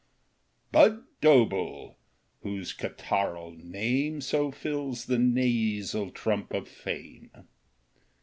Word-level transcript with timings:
Budd 0.71 1.03
Doble, 1.21 1.95
whose 2.41 2.73
catarrhal 2.75 3.55
name 3.63 4.19
So 4.19 4.49
fills 4.49 5.05
the 5.05 5.19
nasal 5.19 6.09
trump 6.09 6.55
of 6.55 6.67
fame. 6.67 7.29